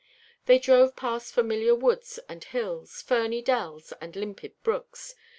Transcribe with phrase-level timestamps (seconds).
[0.47, 5.13] They drove past familiar woods and hills, ferny dells, and limpid brooks.